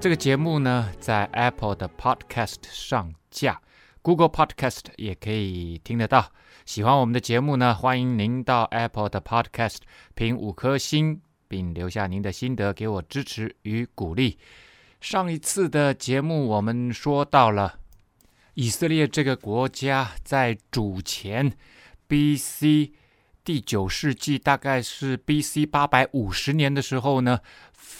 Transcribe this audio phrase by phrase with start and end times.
[0.00, 3.60] 这个节目呢，在 Apple 的 Podcast 上架
[4.00, 6.32] ，Google Podcast 也可以听得到。
[6.64, 9.80] 喜欢我们的节目呢，欢迎您到 Apple 的 Podcast
[10.14, 14.38] 评五颗星，并留下您的心得，给我支持与鼓励。
[15.02, 17.78] 上一次的节目，我们说到了
[18.54, 21.52] 以色列这个国家在主前
[22.08, 22.92] BC
[23.44, 27.40] 第九世纪，大概是 BC 八百五十年的时候呢。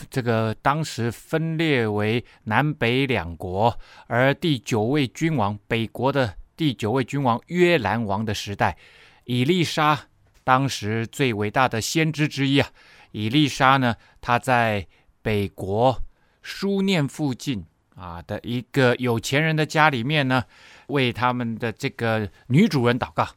[0.08, 8.76] 这个当时分裂为南北两国，而第九位君王，北国的第九位君王约兰王的时代，
[9.24, 10.08] 以利沙
[10.42, 12.70] 当时最伟大的先知之一啊，
[13.12, 14.86] 以利沙呢，他在
[15.22, 16.02] 北国
[16.42, 20.44] 书念附近啊的一个有钱人的家里面呢，
[20.86, 23.28] 为他们的这个女主人祷告，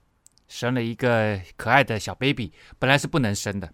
[0.48, 3.70] 生了一个可爱的小 baby，本来是不能生的。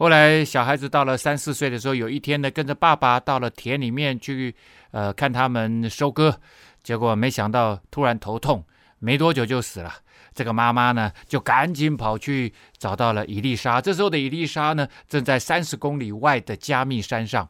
[0.00, 4.54] 后来小孩子到了三四岁的时候，有一天呢，跟着爸爸到了田里面去，
[4.92, 6.34] 呃，看他们收割，
[6.82, 8.64] 结果没想到突然头痛，
[8.98, 9.92] 没多久就死了。
[10.32, 13.78] 这个妈妈呢，就赶紧跑去找到了伊丽莎。
[13.78, 17.46] 这时候的伊丽莎呢，正在三十公里外的加密山上，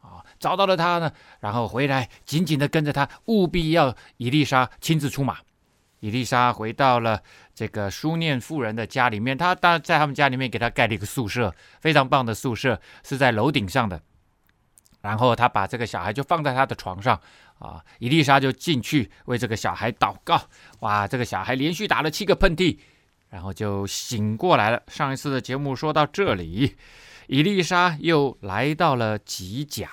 [0.00, 5.36] 啊，找到了他呢，然后回来紧紧的跟着他，务必要伊丽莎亲自出马。
[6.02, 7.22] 伊丽莎回到了
[7.54, 14.02] 这个书念妇人的家里面，他当在他们家里面给他盖了一个宿舍，非常棒的宿舍，是在楼顶上的。
[15.02, 17.20] 然后他把这个小孩就放在他的床上，
[17.60, 20.42] 啊，伊丽莎就进去为这个小孩祷告。
[20.80, 22.76] 哇，这个小孩连续打了七个喷嚏，
[23.30, 24.82] 然后就醒过来了。
[24.88, 26.76] 上一次的节目说到这里，
[27.28, 29.88] 伊丽莎又来到了吉甲，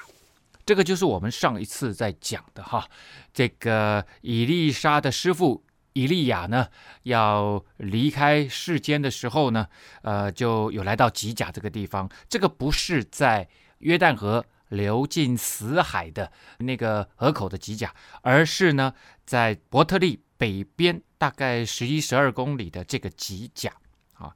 [0.65, 2.87] 这个就是我们上一次在讲的哈，
[3.31, 5.63] 这个伊丽莎的师傅。
[5.99, 6.69] 以利亚呢，
[7.03, 9.67] 要离开世间的时候呢，
[10.03, 12.09] 呃，就有来到吉甲这个地方。
[12.29, 13.49] 这个不是在
[13.79, 18.93] 约旦河流进死海的那个河口的吉甲，而是呢，
[19.25, 23.73] 在伯特利北边大概十一十二公里的这个吉甲
[24.13, 24.35] 啊。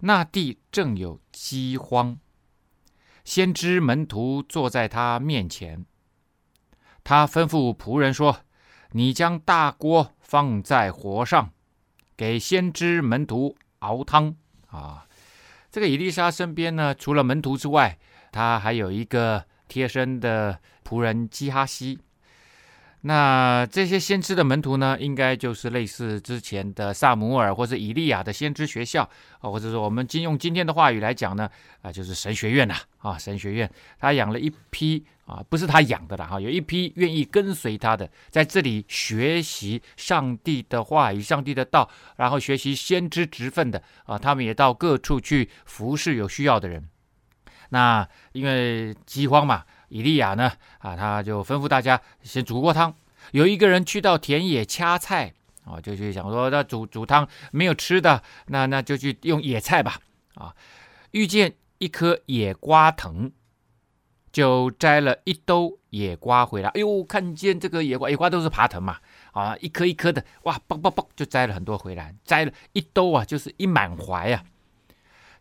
[0.00, 2.18] 那地正有饥荒，
[3.24, 5.84] 先知门徒坐在他面前，
[7.02, 8.40] 他吩咐仆人说
[8.92, 11.50] ：“你将大锅。”放在火上，
[12.16, 14.32] 给先知门徒熬汤
[14.68, 15.04] 啊。
[15.72, 17.98] 这个以利沙身边呢，除了门徒之外，
[18.30, 21.98] 他还有一个贴身的仆人基哈西。
[23.00, 29.02] 那这些先知的门徒呢，应该就是类似之前的撒母耳或者以利亚的先知学校
[29.40, 31.50] 啊，或者说我们今用今天的话语来讲呢，
[31.82, 33.68] 啊，就是神学院呐啊，神学院，
[33.98, 46.88] 他养了一批啊，不是他养的了哈，有一批愿意跟随他的，在这里学习上帝的话语、上帝的道，然后学习先知职分的啊，他们也到各处去服侍有需要的人。
[47.68, 49.64] 那因为饥荒嘛。
[49.92, 50.52] 以利亚呢？
[50.78, 52.94] 啊，他就吩咐大家先煮锅汤。
[53.32, 59.98] 有一个人去到田野掐菜，啊，就去想说，那煮煮汤没有吃的，那那就去用野菜吧。
[60.36, 60.54] 啊，
[61.10, 63.32] 遇见一棵野瓜藤，
[64.32, 66.68] 就摘了一兜野瓜回来。
[66.70, 68.98] 哎呦，看见这个野瓜，野瓜都是爬藤嘛，
[69.32, 74.42] 啊，一颗一颗的，哇，嘣嘣嘣，就摘了很多回来，摘了一兜啊，就是一满怀啊。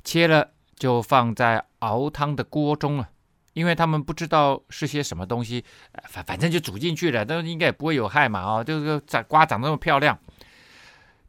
[0.03, 3.09] 切了就放在熬汤的锅中了。
[3.53, 5.65] 因为他们不知道是些什么东西，
[6.07, 10.17] 反反正就煮进去了，但是应该也不会有害嘛，啊，就是长瓜长那么漂亮。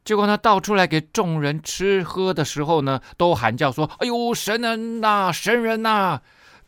[0.05, 6.21] 结果呢，倒出来给众人吃喝的时候呢，都喊叫说：“哎呦，神人呐，神人呐，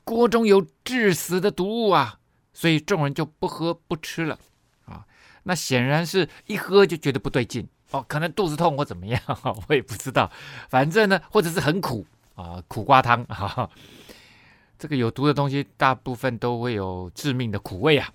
[0.05, 2.19] 锅中有致死的毒物啊！”
[2.53, 4.39] 所以众人就不喝不吃了
[4.85, 5.05] 啊。
[5.45, 9.21] 那显然是一喝就觉得不对劲哦，可能肚子痛或怎么样，
[9.69, 10.31] 我也不知道。
[10.69, 13.69] 反正呢，或者是很苦啊，苦瓜汤啊。
[14.79, 18.11] 这个有毒的东西，大部分都会有致命的苦味啊。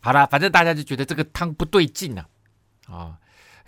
[0.00, 2.26] 好了，反正大家就觉得这个汤不对劲了
[2.86, 3.18] 啊，啊，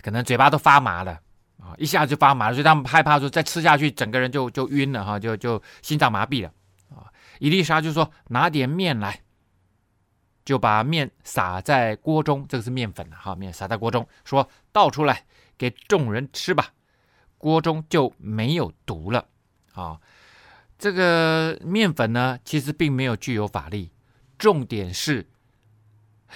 [0.01, 1.19] 可能嘴巴都发麻了
[1.59, 6.51] 啊，一下就发麻了，所以他们害怕说再吃下去，整个人就就晕了哈，就就心脏麻痹了
[7.41, 9.23] 伊丽莎就说拿点面来，
[10.45, 15.25] 就把面撒在锅中，这个是面粉哈，面撒在锅中，说倒出来
[15.57, 16.73] 给众人吃吧，
[17.39, 19.27] 锅中就没有毒了
[19.73, 19.99] 啊。
[20.77, 23.89] 这个面粉呢，其实并没有具有法力。
[24.37, 25.27] 重点是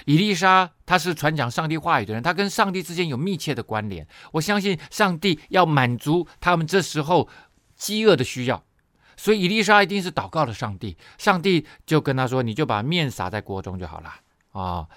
[0.06, 4.08] 伊丽莎她是传讲上帝话语的人，她跟上帝之间有密切的关联。
[4.32, 7.30] 我相信上帝要满足他们这时候
[7.76, 8.65] 饥饿的需要，
[9.18, 14.14] 所以以利沙一定是祷告了上帝，上帝就跟他说：“你就把面撒在锅中就好了
[14.52, 14.88] 啊、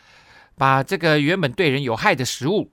[0.57, 2.71] 把这个原本对人有害的食物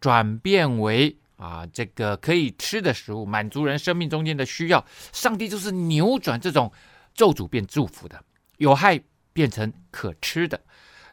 [0.00, 4.84] 转变为啊这个可以吃的食物，满足人生命中间的需要。
[5.12, 6.72] 上帝就是扭转这种
[7.14, 8.22] 咒诅变祝福的，
[8.58, 9.00] 有害
[9.32, 10.60] 变成可吃的。”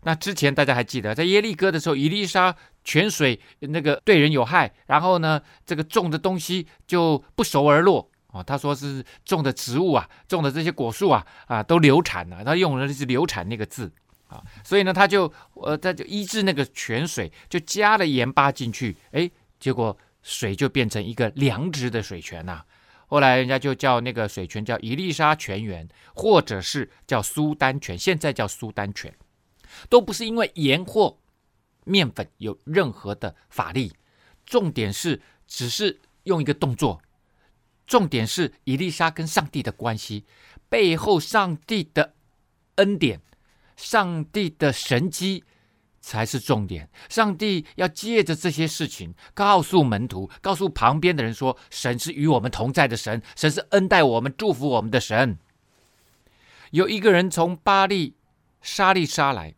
[0.03, 8.43] 那之前大家还记得，在耶利哥的时候，以利沙泉水那个对人有害，然后呢，这个种的东西就不熟而落、哦。
[8.43, 12.43] 他说是种的植物啊，种的这些果树啊啊都流产了。
[12.43, 13.91] 他用的是流产那个字
[14.27, 22.63] 啊，所以呢，他就呃他就医治那个泉水，就加了盐巴进去，哎，结果水就变成一个良质的水泉呐、
[23.07, 29.13] 后来人家就叫那个水泉叫伊丽莎泉源，或者是叫苏丹泉，现在叫苏丹泉。
[29.89, 31.17] 都不是因为盐或
[31.83, 33.93] 面粉有任何的法力，
[34.45, 37.01] 重点是只是用一个动作，
[37.85, 40.25] 重点是以丽莎跟上帝的关系，
[40.69, 42.13] 背后上帝的
[42.75, 43.21] 恩典、
[43.75, 45.43] 上帝的神迹
[46.01, 46.89] 才是重点。
[47.09, 55.37] 上帝要借着这些事情告诉门徒，告诉旁边的人说：神是与我们同在的神，神是恩待我们、祝福我们的神。
[56.71, 58.15] 有一个人从巴力
[58.61, 59.55] 沙利沙来。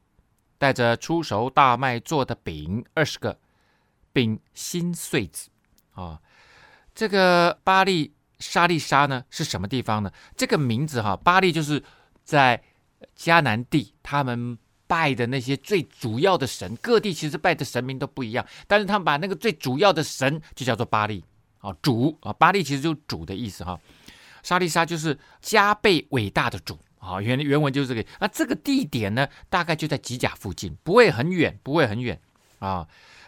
[0.60, 3.38] 带着出熟大麦做的饼二十个，
[4.12, 5.52] 饼新穗子
[5.92, 6.20] 啊。
[6.96, 10.12] 这个巴利沙利沙呢是什么地方呢？
[10.36, 11.84] 这个名字哈，巴利就是
[12.24, 12.62] 在
[13.18, 14.57] 迦南地，他们
[14.88, 16.75] 拜的那些最主要的神。
[16.78, 21.24] 各地其实拜的神明都不一样，但是他们把那个最主要的神就叫做巴利
[21.60, 23.80] 啊，主啊，巴利其实就是主的意思哈。
[24.44, 26.80] 沙利沙就是加倍伟大的主。
[27.00, 28.04] 啊，原原文就是这个。
[28.19, 32.19] 那这个地点呢，大概就在吉甲附近，不会很远，不会很远
[32.60, 32.86] 啊。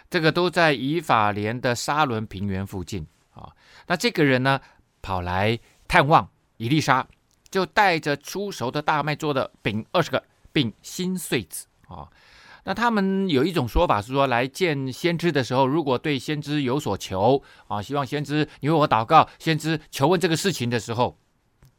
[0.10, 3.48] 这个都在以法莲的沙仑平原附近啊。
[3.88, 4.60] 那这个人呢，
[5.02, 7.08] 跑来探望伊丽莎，
[7.50, 12.08] 就带着出熟的大麦做的饼二十个，并新穗子啊。
[12.64, 21.18] 那他们有一种说法是说，来见先知的时候，如果对先知有所求啊，希望先知你为我祷告，先知求问这个事情的时候，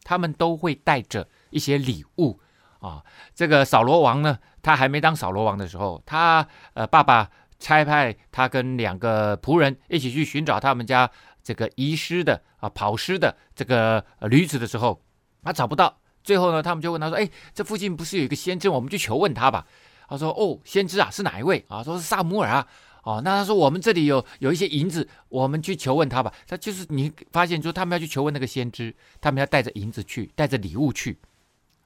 [0.03, 1.29] 他们都会带着。
[1.53, 2.39] 一些礼物
[2.79, 3.03] 啊，
[3.35, 7.29] 这个扫罗王呢，他还没当扫罗王的时候，他呃爸爸
[7.59, 11.11] 差派他跟两个仆人一起去寻找他们家
[11.43, 15.03] 这个遗失的啊跑失的这个驴子的时候，
[15.43, 15.99] 他找不到。
[16.23, 18.69] 最后呢，他们就问他说：“哎，这附近不是有一个先知？
[18.69, 19.67] 我们去求问他吧。”
[20.09, 22.67] 他说：“哦，先知啊，是哪一位啊？”说是撒母耳啊。
[23.03, 26.31] 哦，那他说我们这里有有一些银子，我们去求问他吧。
[26.47, 31.19] 他就是你发现，说他们要去求问那个先知，他们要带着银子去，带着礼物去。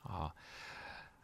[0.03, 0.35] 啊，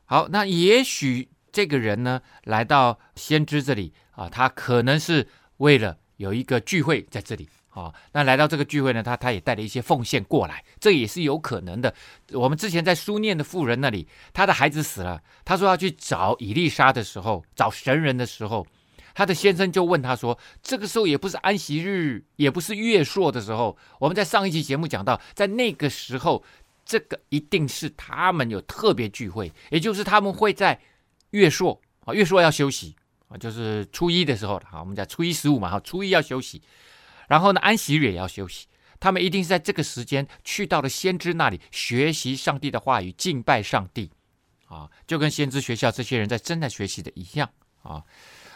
[0.04, 5.26] 好，那也许这个人呢，来到先知这里啊，他可能是
[5.56, 7.92] 为了有一个聚会在这里啊。
[8.12, 11.94] 那来到这个聚会呢，他他也带了一些奉献过来，这也是有可能的。
[12.32, 18.66] 我们之前在书念的妇人那里，他的孩子死了，他说要去找伊丽莎的时候，找神人的时候，
[19.14, 26.44] 他的先生就问他说：“这个时候也不是安息日，也不是月朔的时候。”我们在上一期节目讲到，在那个时候。
[26.82, 30.76] 这个一定是他们有特别聚会，也就是他们会在
[31.30, 32.96] 月朔啊，月朔要休息
[33.28, 36.60] 啊，就是初一的时候啊，我们讲初一十五嘛，哈，初一要休息，
[37.30, 38.66] 然后呢，安息日也要休息，
[38.98, 44.10] 他们一定是在这个时间去到了先知那里学习上帝的话语，敬拜上帝
[44.66, 47.48] 啊，就跟先知学校这些人在正在学习的一样
[47.82, 48.02] 啊。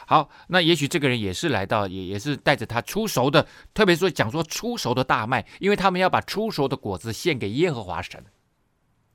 [0.07, 8.23] 好，那也许这个人也是来到，也也是带着他初熟的，特别说讲说初熟的大麦，因为他们要把初熟的果子献给耶和华神，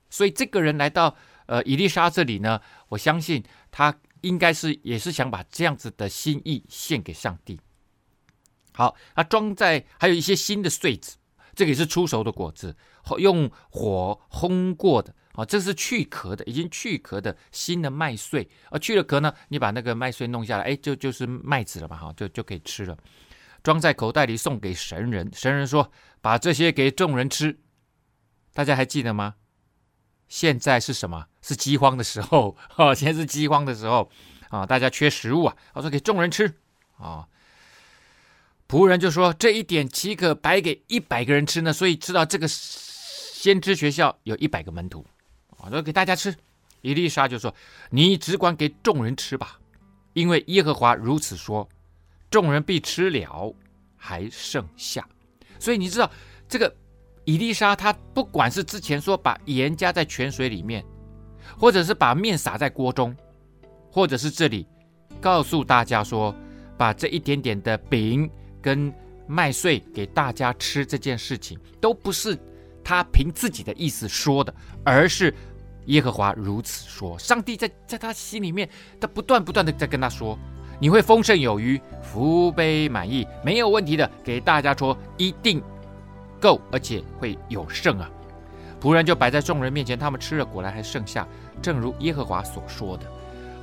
[0.09, 1.13] 所以这个人来到
[1.47, 7.59] 呃以利沙这里呢，我相信他应该是也是想把这样子的心意献给上帝。
[8.79, 11.17] 好，他装在还有一些新的穗子，
[11.53, 12.73] 这个也是初熟的果子，
[13.17, 15.13] 用火烘过的。
[15.33, 18.49] 啊，这是去壳的，已经去壳的新的麦穗。
[18.69, 22.97] 啊，去了壳呢，你把那个麦穗弄下来，哎，就就是麦子了嘛，哈，就就可以吃了。
[23.61, 27.59] 装在口袋里送给神人，神人说：“把这些给众人吃。”
[28.53, 29.35] 大家还记得吗？
[30.29, 31.25] 现在是什么？
[31.41, 32.95] 是饥荒的时候啊！
[32.95, 34.09] 现在是饥荒的时候
[34.49, 34.65] 啊！
[34.65, 35.57] 大家缺食物啊！
[35.73, 36.53] 他说：“给众人吃。”
[36.97, 37.27] 啊，
[38.69, 45.03] 仆人就说：“这一点岂可白给一百个人吃呢？”所以知道这个先知学校有一百个门徒。
[45.57, 46.33] 我说给大家吃，
[46.81, 47.53] 伊丽莎就说
[47.89, 49.59] ：“你只管给众人吃吧，
[50.13, 51.67] 因为耶和华如此说，
[52.29, 53.55] 众人必吃了，
[53.97, 55.03] 还剩下。”
[55.57, 56.09] 所以你知道
[56.47, 56.71] 这个
[57.25, 60.85] 伊丽莎，她不管是之前说把盐加在泉水里面，
[61.57, 63.17] 或者是把面撒在锅中，
[63.91, 64.67] 或者是这里
[65.19, 66.35] 告诉大家说，
[66.77, 68.29] 把这一点点的饼
[68.61, 68.93] 跟
[69.27, 72.37] 麦穗给大家吃这件事情，都不是
[72.83, 75.33] 他凭自己的意思说的，而是
[75.85, 77.17] 耶和华如此说。
[77.19, 80.37] 上帝在在他心里面，他不断不断的在跟他说
[80.79, 85.61] ：“你会丰盛有余，福杯满溢，没有问题的。”给大家说一定
[86.39, 88.09] 够，而且会有剩啊！
[88.81, 91.27] 仆人就摆在众人面前，他们吃了，果然还剩下，
[91.61, 93.05] 正如耶和华所说的。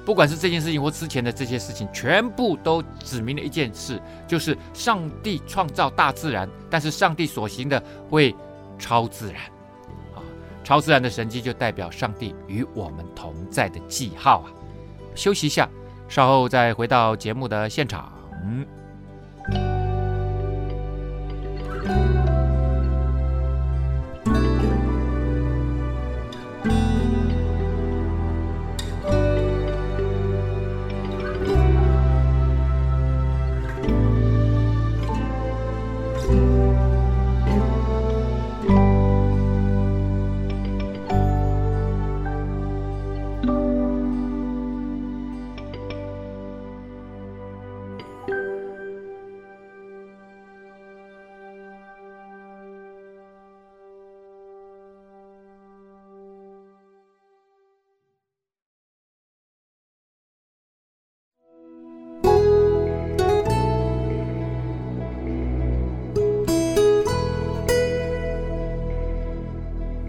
[0.06, 8.32] 不管是这件事情或之前的这些事情，全部都指明了一件事，就是上帝创造大自然，但是上帝所行的会
[8.78, 9.42] 超自然，
[10.14, 10.22] 啊，
[10.62, 14.46] 超自然的神迹就代表上帝与我们同在的记号啊。
[15.16, 15.68] 休息一下，
[16.08, 18.12] 稍后再回到节目的现场。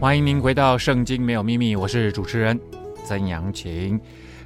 [0.08, 2.58] 欢迎您回到《圣经没有秘密》，我是主持人
[3.04, 4.00] 曾阳晴。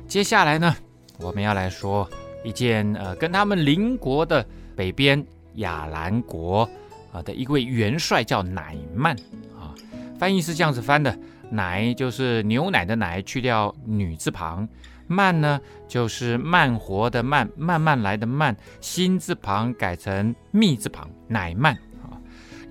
[0.08, 0.76] 接下来呢，
[1.20, 2.10] 我们要来说
[2.44, 4.44] 一件呃，跟他们邻国的
[4.76, 5.24] 北边
[5.58, 6.68] 亚兰国
[7.12, 9.16] 啊的一位元帅叫乃曼
[9.56, 9.70] 啊，
[10.18, 11.16] 翻译是这样子翻的：
[11.52, 14.68] 乃就是牛奶的奶，去掉女字旁；
[15.06, 21.78] 慢呢就是慢活的慢，慢慢来的慢，心字旁改成密字旁，乃曼。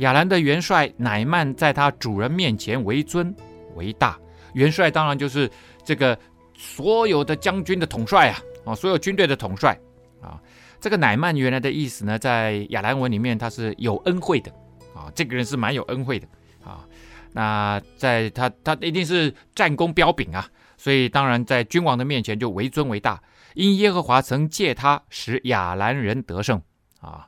[0.00, 3.34] 亚兰的元帅乃曼在他主人面前为尊
[3.74, 4.18] 为大，
[4.54, 5.50] 元帅当然就是
[5.84, 6.18] 这个
[6.54, 9.78] 所有的将军的统帅啊，啊，所有军队的统帅
[10.20, 10.40] 啊。
[10.80, 14.50] 这个乃曼原来的意思呢，在亚兰文里面他是有恩惠的
[14.94, 16.26] 啊，这个人是蛮有恩惠的
[16.64, 16.86] 啊。
[17.32, 26.60] 那在他他一定是战功彪炳啊，所以当然在君王的面前就为尊为大，因耶和华曾借他使亚兰人得胜
[27.00, 27.26] 啊。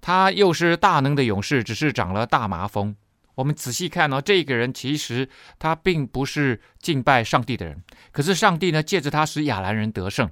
[0.00, 2.96] 他又是大能的勇士，只是长了大麻风。
[3.36, 5.28] 我们仔细看哦，这个人其实
[5.58, 10.28] 他并不是敬拜上帝的人，可是上帝呢，借着他使亚兰人得胜。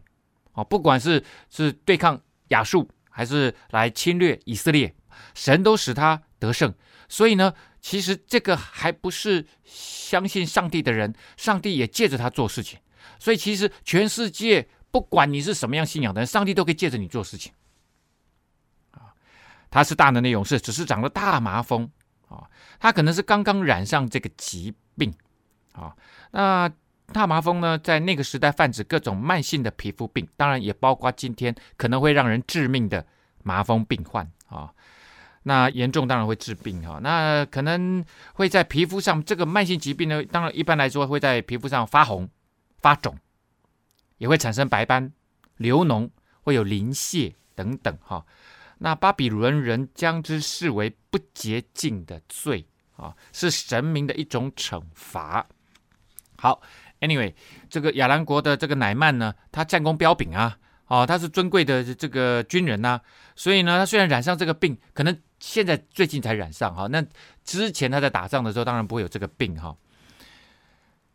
[0.53, 4.95] 哦，不管是是对抗亚述，还是来侵略以色列，
[5.35, 6.75] 神都使他得胜。
[7.09, 12.79] 所以呢，其实这个还不是相信上帝的人，上帝也借着他做事情。
[13.19, 17.53] 所以其实全世界不管你是什么样信仰的人，上帝都可以借着你做事情。
[19.71, 21.91] 他是大能的勇士，只是长了大麻风
[22.29, 22.49] 啊。
[22.81, 25.13] 他可能是刚刚染上这个疾病
[25.73, 25.95] 啊。
[26.31, 26.71] 那
[27.13, 33.07] 大麻风呢，在那个时代泛指各种慢性的皮肤病，当然也包括今天可能会让人致命的
[33.43, 34.73] 麻风病患啊。
[35.45, 36.99] 那严重当然会致病哈。
[37.03, 42.29] 那可能会在皮肤上，这个慢性疾病呢，当然一般来说会在皮肤上发红、
[42.81, 43.17] 发肿，
[44.19, 45.11] 也会产生白斑、
[45.57, 46.11] 流脓，
[46.43, 48.23] 会有鳞屑等等哈。
[48.79, 52.65] 那巴比伦人将之视为不洁净的罪
[52.97, 55.47] 啊，是神明的一种惩罚。
[56.37, 56.63] 好
[57.01, 57.35] ，Anyway，
[57.69, 60.57] 这个亚兰国的这个乃曼呢，他战功彪炳啊，
[60.87, 63.01] 哦，他是尊贵的这个军人呐、
[63.35, 67.05] 所以呢，他虽然染上这个病，可能现在最近才染上哈，那
[67.43, 69.77] 之前他在打仗的时候，当然不会有这个病哈。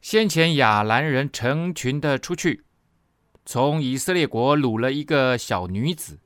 [0.01, 2.65] 先前亚兰人成群的出去，
[3.45, 6.19] 从以色列国掳了一个小女子。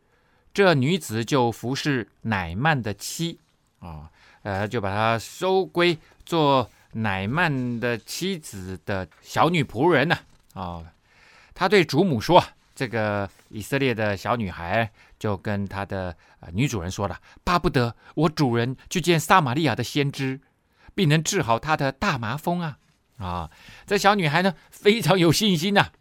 [0.57, 3.37] 这女子就服侍乃曼的妻
[3.77, 4.09] 啊，
[4.41, 5.95] 呃，就把她收归
[6.25, 10.17] 做乃曼的妻子的小女仆人呢
[10.55, 10.83] 啊。
[11.53, 16.17] 他对主母说：“这个以色列的小女孩就跟她的
[16.53, 20.41] 女主人说了，巴不得我主人去见撒玛利亚的先知，
[20.95, 22.79] 并能治好她的大麻风啊
[23.19, 23.51] 啊！
[23.85, 25.91] 这小女孩呢，非常有信心呐。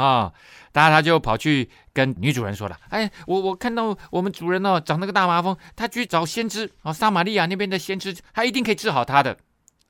[0.00, 0.32] 啊”
[0.72, 9.36] 然他就跑去跟女主人说了：“哎，我我看到我们主人哦，长那个大麻风，他去找先知哦，撒玛利亚那边的先知，他一定可以治好他的。”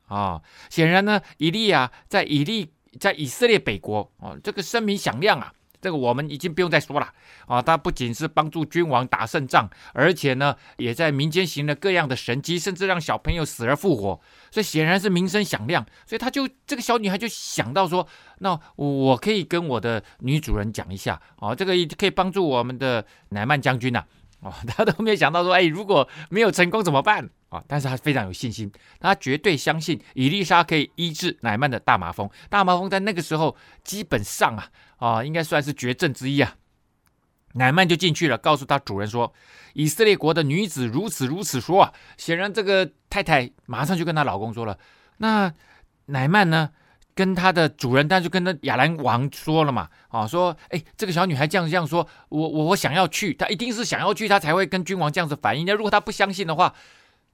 [0.07, 5.53] 啊，显然呢，以利亚在以利在以色列北国哦，这个声名响亮啊，
[5.87, 7.12] 这个我们已经不用再说了
[7.47, 7.62] 啊。
[7.62, 15.87] 他不仅是帮助君王打胜仗，而且呢，也在民间行了各样的神迹，甚至让小朋友死而复活，所以显然是名声响亮。
[16.05, 18.05] 所以他就这个小女孩就想到说，
[18.38, 24.05] 那我可以跟我的女主人讲一下啊，这个也可以帮助我们的乃曼将军呐。
[24.47, 27.62] 哦， 他都没有想到说，哎，如果没有成功怎么办啊？
[27.67, 32.31] 但是他非常有信心，他绝对相信以利沙可以医治乃曼的大麻风。
[32.49, 36.55] 大麻风在那个时候基本上啊，啊，应该算是绝症之一啊。
[37.55, 39.33] 乃曼就进去了，告诉他主人说，
[39.75, 41.93] 以色列国的女子如此如此说啊。
[42.17, 44.79] 显然这个太太马上就跟她老公说了，
[45.17, 45.53] 那
[46.07, 46.71] 乃曼呢？
[47.17, 55.65] 跟他的主人，但是跟他亚兰王说了嘛，啊，说，哎，这个小女孩这样这样说，我我我想要去，她一定是想要去，她才会跟君王这样子反应。
[55.65, 56.75] 那如果她不相信的话，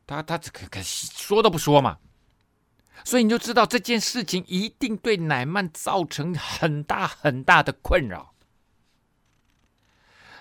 [0.07, 1.99] 她她可可说都不说嘛。
[3.05, 8.33] 所以你就知道这件事情一定对乃曼造成很大很大的困扰。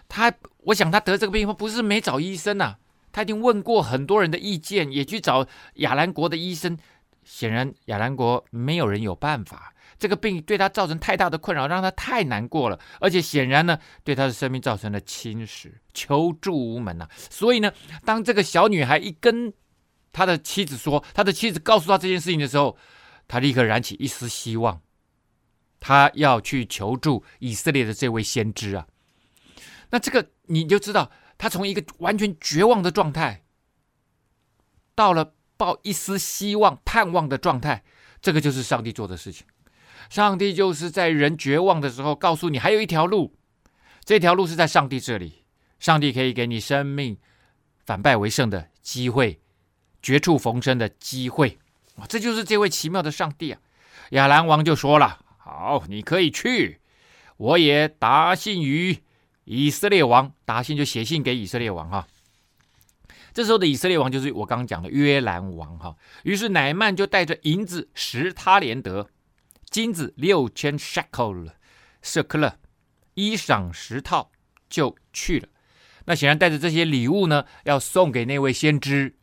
[0.07, 0.31] 他，
[0.65, 2.77] 我想他得这个病不是没找医生呐、啊，
[3.11, 6.77] 他已经问过很多人的意见，也去找亚兰国的医生。
[7.23, 9.73] 显然，亚兰国没有人有办法。
[9.99, 17.09] 这个病对他造成太大的困扰，让他太难过了，而且显然呢，对他的生命造成了侵蚀，求助无门呐、啊。
[17.29, 17.71] 所以呢，
[18.03, 19.53] 当这个小女孩一跟
[20.11, 22.75] 他的妻子说，他的妻子告诉他这件事情的时候，
[23.27, 24.81] 他立刻燃起一丝希望，
[25.79, 28.87] 他要去求助以色列的这位先知啊。
[29.91, 33.43] 那这个你就知道，他从一个完全绝望的状态，
[34.95, 35.35] 到了。
[35.61, 37.83] 抱一丝希望、盼望的状态，
[38.19, 39.45] 这个就是上帝做的事情。
[40.09, 43.35] 上帝就是在人绝望的时候，告诉你还有一条路，
[44.03, 45.43] 这条路是在上帝这里。
[45.77, 47.15] 上帝可以给你生命
[47.85, 49.39] 反败为胜的机会，
[50.01, 51.59] 绝处逢生的机会。
[51.97, 53.61] 哇，这就是这位奇妙的上帝啊！
[54.09, 56.79] 亚兰王就说了：“好，你可以去，
[57.37, 58.97] 我也答信于
[59.43, 62.07] 以色列王，答信就写信给以色列王哈。”
[63.33, 69.09] 这时候的以色列王就是我刚刚讲的约兰王哈，于是乃曼就带着银子十他连德，
[69.69, 71.49] 金子六千 shekel
[72.01, 72.57] 舍客勒，
[73.13, 74.31] 衣裳十套
[74.69, 75.47] 就去了。
[76.05, 79.15] 那显然带着这些礼物呢，要送给那位先知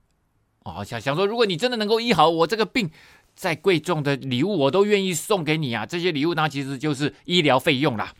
[0.64, 2.90] 哦，想想说，如果你真的能够医好我这个病，
[3.34, 5.84] 再贵重的礼物我都愿意送给你啊。
[5.84, 8.12] 这些礼物呢，其实就是医疗费用啦，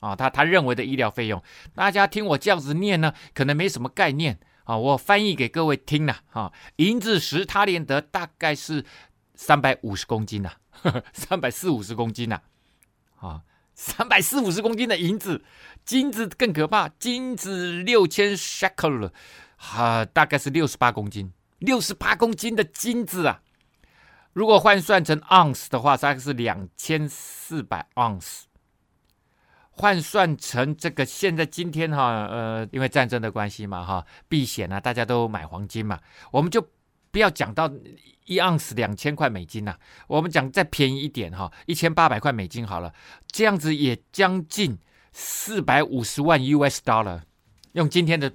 [0.00, 1.42] 啊，他他认为的医疗费用。
[1.74, 4.38] 大家听我这样子念呢，可能没什么概念。
[4.70, 8.84] 啊，我翻译给各位听呐，啊，银子十他连得大概是
[9.34, 10.52] 三百五十公斤呐，
[11.12, 12.40] 三百四五十公斤呐，
[13.18, 13.42] 啊，
[13.74, 15.44] 三百四五十公斤的银子，
[15.84, 19.10] 金子更可怕，金子六千 shekel，
[19.56, 23.42] 啊，大概是六十八公斤，六十八公斤的金子啊，
[24.32, 28.46] 如果换算成盎司的话，大概是两千四百盎司。
[29.80, 35.98] 换算成这个现在今天哈，呃，因为战争的关系嘛哈，避险啊，大家都买黄金嘛，
[36.30, 36.60] 我们就
[37.10, 37.66] 不要讲到
[38.26, 39.74] 一盎司两千块美金呐，
[40.06, 42.92] 我们讲再便宜一点哈，一千八百块美金好了，
[43.32, 44.78] 这样子也将近
[45.12, 47.22] 四百五十万 US dollar，
[47.72, 48.30] 用今天的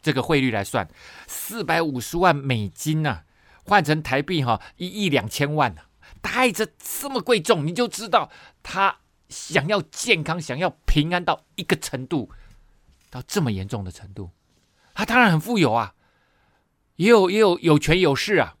[0.00, 0.88] 这个汇率来算，
[1.26, 3.20] 四百五十万美金呐，
[3.66, 5.82] 换成台币哈，一亿两千万呐，
[6.22, 8.30] 带着这么贵重，你就知道
[8.62, 8.96] 它。
[9.28, 12.30] 想要健康，想要平安到一个程度，
[13.10, 14.30] 到这么严重的程度，
[14.94, 15.94] 他当然很富有啊，
[16.96, 18.56] 也有也有有权有势啊，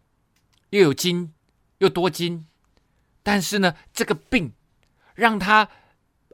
[0.70, 1.32] 又有金
[1.78, 2.46] 又多金，
[3.22, 4.54] 但是呢，这个病
[5.14, 5.68] 让他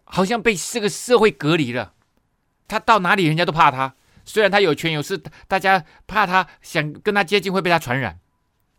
[0.04, 1.94] 好像被这个社会隔离了，
[2.66, 8.18] 他到哪里人家都怕他，虽然他有权有势，大家怕他，想跟他接近会被他传染，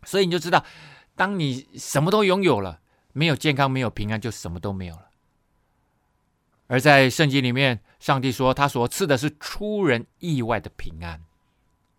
[0.04, 0.64] 所以你就知道，
[1.14, 2.80] 当你什么都拥有了，
[3.12, 5.10] 没有健康，没有平安，就什么都没有了。
[6.66, 11.22] 而在圣经里面，上帝说他所赐的是出人意外的平安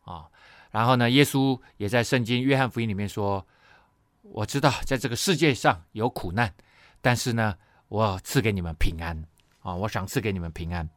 [0.03, 0.25] 啊。
[0.71, 3.45] 然后呢，耶稣也在圣经约翰福音里面说
[4.23, 6.51] ：“我知道在这个世界上有苦难，
[6.99, 7.55] 但是呢，
[7.89, 9.23] 我赐给你们平安
[9.61, 9.75] 啊！
[9.75, 10.89] 我想赐给你们平安。”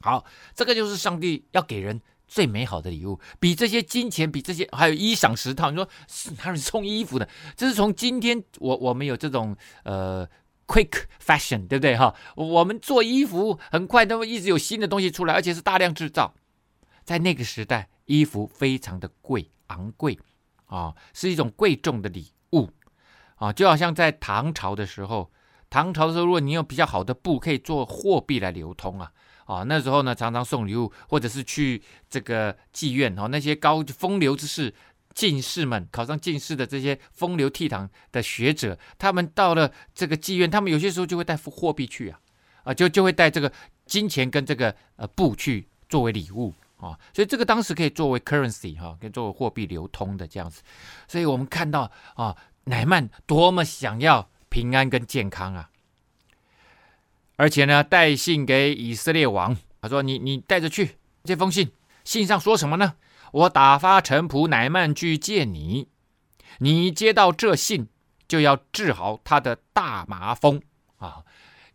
[0.00, 5.70] 好，这个就是上帝要给人最美好的礼物，比这些金钱，比这些还有衣裳十套。
[5.70, 7.28] 你说是哪里送衣服的？
[7.56, 10.28] 这是从今天我我们有这种呃。
[10.68, 12.14] Quick fashion，对不对哈？
[12.36, 16.34] 我们做衣服很快，都会一直有新的东西出来，而且是大量制造。
[17.04, 20.18] 在那个时代，衣服非常的贵，昂贵
[20.66, 22.68] 啊，是一种贵重的礼物
[23.36, 23.50] 啊。
[23.50, 25.32] 就好像在唐朝的时候，
[25.70, 29.10] 唐朝的时候，如果你有比较好的布，可以做货币来流通啊
[29.46, 29.62] 啊。
[29.62, 34.74] 那时候呢，常常送礼物，或者是去这个妓院哦，那些高风流之士。
[35.18, 42.20] 进士们考上进士的这些风流倜傥的学者，他们到了这个妓院，他们有些时候就会带货币去啊，
[42.62, 43.52] 啊，就就会带这个
[43.84, 50.62] 金钱跟这个呃布去作为礼物啊，所以这个当时可以作为 currency 哈，可以作为货币流通的这样子。
[51.08, 55.68] 所以我们看到啊，乃曼多么想要平安跟健康啊，
[57.34, 60.92] 而且呢，带信给以色列王，他说：“你你带着去
[61.24, 61.72] 这封信，
[62.04, 62.94] 信上说什么呢？
[63.32, 65.88] 我打发臣仆乃曼去见你，
[66.58, 67.88] 你接到这信。”
[68.28, 70.60] 就要治好他的大麻风
[70.98, 71.24] 啊，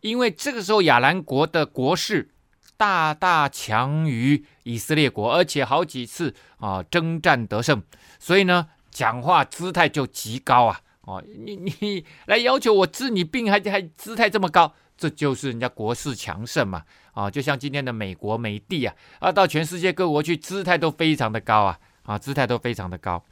[0.02, 2.30] 因为这个时候亚兰国的国势
[2.76, 7.82] 大大强于以色列国，而且好几次啊征战得胜，
[8.20, 10.80] 所以呢讲话姿态就极高啊！
[11.00, 16.84] 哦，你你来要求我治你病，还还姿态这么高，这就是人家国势强盛嘛！
[17.14, 21.78] 啊，就像今天的美国美帝啊，啊到全世界各国去，姿态都非常的高啊！
[22.02, 23.24] 啊，姿态都非常的高。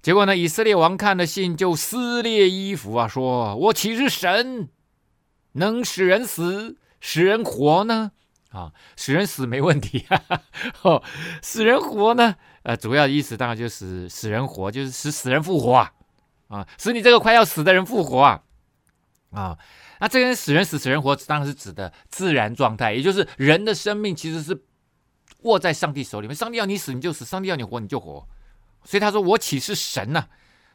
[0.00, 4.68] 结果呢，以色列王看了信就撕裂衣服啊，说：“我岂是神，
[5.52, 8.12] 能使人死，使人活呢？
[8.50, 10.42] 啊，使人死没问题，哈 哈
[10.82, 11.02] 哦，
[11.42, 12.36] 使人活呢？
[12.62, 15.92] 呃，主要的意思当然就是使人活，就是使死人复活啊，
[16.48, 18.42] 啊，使你这个快要死的人复活啊，
[19.32, 19.58] 啊，
[20.04, 24.62] 那这个使人死，死人活，当然是指的自然状态，也就是人的生命其实是
[25.44, 28.28] 握在上帝手里面，上帝要你死你就死，上帝要你活你就活。”
[28.84, 30.28] 所以他说：“我岂是神呢？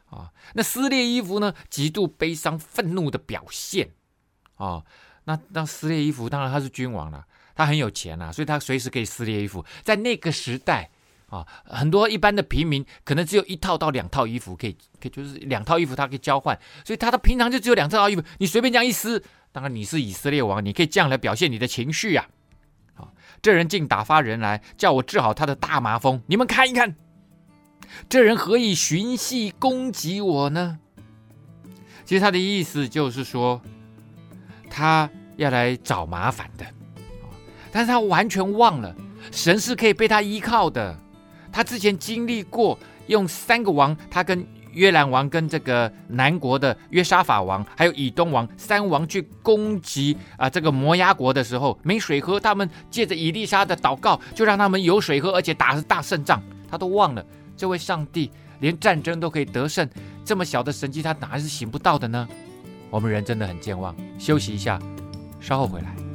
[0.06, 1.54] 啊，那撕裂衣服呢？
[1.68, 3.90] 极度悲伤、愤怒的表现
[4.56, 4.82] 啊。
[5.22, 9.64] 那那撕裂衣服，当然他是君王了，他很有钱啊，所以他随时可以撕裂衣服。
[9.84, 10.90] 在那个时代
[11.30, 16.58] 啊，很多一般的平民可能只有一套到两套衣服可以，可以就是两套衣服他可以交换。
[16.84, 22.26] 所以他的平常就只有两套衣服，你随便这样一撕，当然你是以色列王，你可以这样来表现你的情绪呀。
[22.96, 23.08] 啊，
[23.40, 26.96] 这人竟打发人来叫我治好他的大麻风，你们看一看。”
[28.08, 30.78] 这人何以寻隙攻击我呢？
[32.04, 33.60] 其实他的意思就是说，
[34.68, 36.64] 他要来找麻烦的，
[37.72, 38.94] 但是他完全忘了
[39.32, 40.96] 神是可以被他依靠的。
[41.52, 57.24] 他之前经历过用三个王，他跟约兰王、跟这个南国的约沙法王，还有以东王三王去攻击啊这个摩押国的时候，没水喝，他们借着以利沙的祷告，就让他们有水喝，而且打了大胜仗，他都忘了。
[57.56, 59.88] 这位上帝连战争都可以得胜，
[60.24, 62.28] 这么小的神迹他哪是行不到的呢？
[62.90, 63.94] 我们人真的很健忘。
[64.18, 64.78] 休息一下，
[65.40, 66.09] 稍后回来。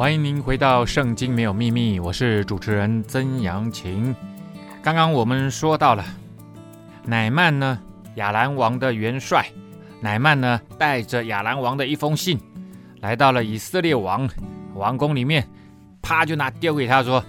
[0.00, 4.16] 欢迎您回到《圣经没有秘密》，我是主持人曾阳晴。
[4.82, 6.02] 刚刚我们说到了
[7.04, 7.78] 乃曼呢，
[8.14, 9.44] 亚兰王的元帅，
[10.00, 12.40] 乃曼呢带着亚兰王的一封信，
[13.02, 14.26] 来到了以色列王
[14.72, 15.46] 王宫里面，
[16.00, 17.22] 啪就拿丢给他说：“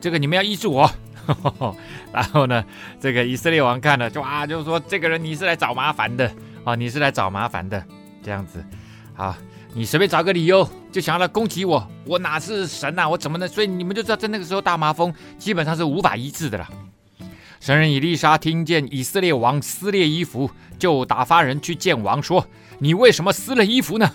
[0.00, 0.90] 这个你们要医治我。
[2.14, 2.64] ”然后呢，
[2.98, 6.32] 这个以色列王看了就啊，就说：“这个人你是来找麻烦的
[6.64, 7.84] 啊，你是来找麻烦的。”
[8.24, 8.64] 这样子，
[9.12, 9.36] 好。
[9.72, 13.48] 你随便找个理由就想要来攻击我，我哪是神呐、我怎么能？
[13.48, 16.68] 所以你们就知道，在那个时候大麻风基本上是无法医治的了。
[17.60, 22.46] 神人以利沙听见以色列王撕裂衣服，就打发人去见王，说
[22.80, 24.10] ：“你为什么撕了衣服呢？”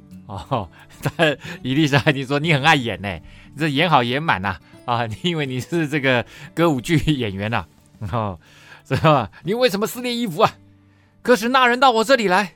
[0.26, 0.68] 哦，
[1.16, 3.18] 但以利沙你说你很爱演呢，
[3.58, 5.06] 这演好演满呐啊，啊！
[5.10, 7.64] 你以为你是这个歌舞剧演员呐？
[8.12, 8.38] 哦，
[8.86, 9.30] 是吧？
[9.42, 10.52] 你为什么撕裂衣服啊？
[11.22, 12.52] 可是那人到我这里来。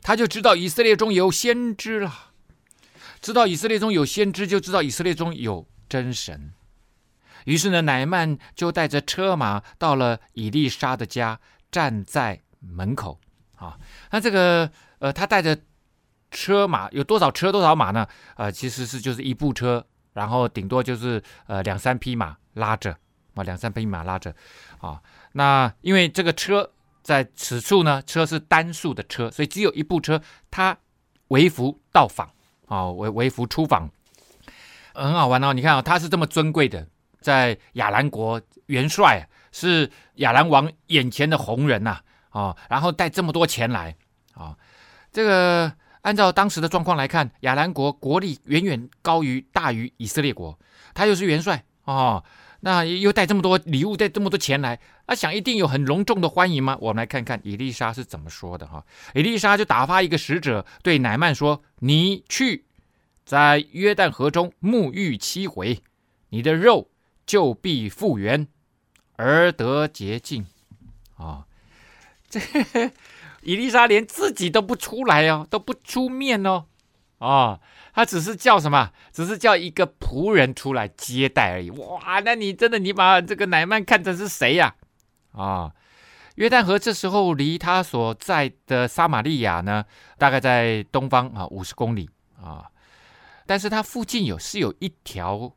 [0.00, 2.30] 他就知道以色列中有先知了，
[3.20, 6.54] 知道以色列中有先知，就知道以色列中有真神。
[7.44, 13.20] 于是呢，乃曼就带着车马到了以利沙的家，站在门口。
[13.56, 13.76] 啊，
[14.12, 15.58] 那这个呃，他带着
[16.30, 18.06] 车马有多少车多少马呢？
[18.36, 19.84] 呃，其实是就是一部车，
[20.14, 22.96] 然后顶多就是呃两三匹马拉着
[23.34, 24.34] 啊，两三匹马拉着
[24.78, 25.02] 啊。
[25.32, 26.70] 那因为这个车。
[27.08, 30.20] 在此处呢，车是单数的车，所以只有一部车。
[30.50, 30.76] 他
[31.28, 32.30] 微服到访
[32.66, 33.88] 啊，微微服出访，
[34.92, 35.54] 很好玩哦。
[35.54, 36.86] 你看啊、哦，他是这么尊贵的，
[37.22, 43.96] 在亚兰国元帅，是亚兰王眼前的红人呐啊、然后带这么多钱来
[44.34, 44.54] 啊、
[45.10, 50.58] 这个按照当时的状况来看，亚兰国国力远远高于大于以色列国，
[50.92, 52.22] 他又是元帅哦。
[52.60, 56.76] 那又带这么多礼物，带这么多钱来，啊，想一定有很隆重的欢迎吗？
[56.80, 58.84] 我们来看看伊丽莎是怎么说的哈。
[59.14, 62.64] 伊丽莎就打发一个使者对乃曼说：“你去，
[63.24, 65.82] 在约旦河中沐浴七回，
[66.30, 66.90] 你的肉
[67.24, 68.48] 就必复原，
[69.16, 70.46] 而得洁净。”
[71.16, 71.46] 啊，
[72.28, 72.40] 这
[73.42, 76.66] 伊丽莎连自己都不出来哦，都不出面哦，
[77.18, 77.60] 啊，
[77.94, 78.90] 他只是叫什么？
[79.12, 81.70] 只是叫一个仆人出来接待而已。
[81.70, 84.74] 哇，那你真的你把这个乃曼看成是谁呀？
[85.32, 85.72] 啊，
[86.36, 89.84] 约旦河这时候离他所在的撒玛利亚呢，
[90.16, 92.08] 大概在东方啊五十公里
[92.42, 92.70] 啊，
[93.46, 95.52] 但是它附近有是有一条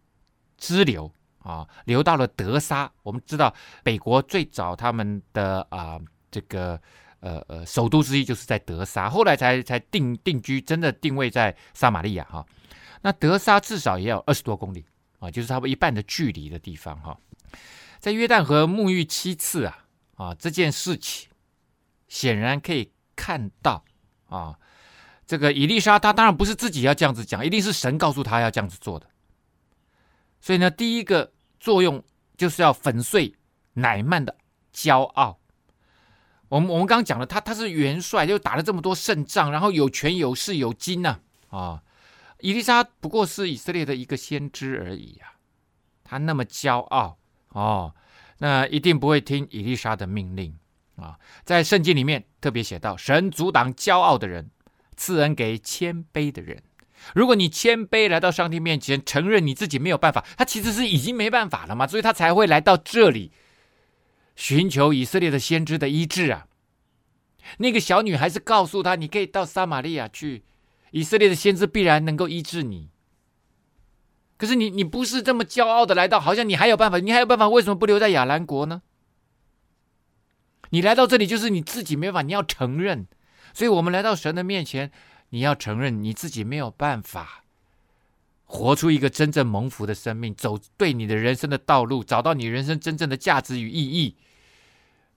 [0.57, 1.11] 支流。
[1.43, 2.91] 啊，流到了德沙。
[3.01, 6.79] 我们知道，北国最早他们的啊，这个
[7.21, 12.45] 呃呃首都之一就是在德沙，后来才才定定居，真的定位在撒玛利亚哈。
[13.01, 14.85] 那德沙至少也有二十多公里
[15.19, 17.17] 啊，就是差不多一半的距离的地方哈。
[17.99, 21.29] 在约旦河沐浴七次啊啊这件事情，
[22.07, 23.83] 显然可以看到
[24.27, 24.57] 啊，
[25.25, 29.07] 这个以利沙他当然不是自己要这样子讲，一定是神告诉他要这样子做的。
[30.39, 32.03] 所以呢，第一个作用
[32.37, 33.35] 就是要粉碎
[33.73, 34.35] 乃曼的
[34.73, 35.40] 骄傲。
[36.51, 41.83] 我们我们刚刚讲了，他他是元帅，就打了这么多胜仗，然后有权有势有金呐啊，啊！
[42.41, 45.39] 以利沙不过是以色列的一个先知而已啊，
[46.03, 47.17] 他那么骄傲
[47.53, 47.95] 哦，
[48.39, 50.53] 那一定不会听伊丽莎的命令
[50.97, 51.17] 啊。
[51.45, 54.49] 在圣经里面特别写到，神阻挡骄傲的人，
[54.97, 56.61] 赐恩给谦卑的人。
[57.15, 63.31] 如果你谦卑来到上帝面前，承认你自己没有办法，他其实是已经没办法了嘛，所以他才会来到这里，
[64.35, 66.47] 寻求以色列的先知的医治啊。
[67.57, 70.43] 那个小女孩是告诉他，你可以到撒玛利亚去，
[70.91, 72.89] 以色列的先知必然能够医治你。
[74.37, 78.81] 可是你你不是这么骄傲的来到，好像你还有办法，你还有办法，为什么不留在亚兰国呢？
[80.69, 83.07] 你来到这里就是你自己没法，你要承认。
[83.53, 84.91] 所以我们来到神的面前。
[85.33, 87.45] 你要承认你自己没有办法
[88.51, 94.17] 活出一个真正蒙福的生命，走对你的人生的道路，找到你人生真正的价值与意义。